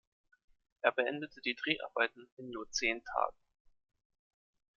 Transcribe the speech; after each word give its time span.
Er 0.81 0.93
beendete 0.93 1.41
die 1.41 1.53
Dreharbeiten 1.53 2.27
in 2.37 2.49
nur 2.49 2.67
zehn 2.71 3.03
Tagen. 3.03 3.37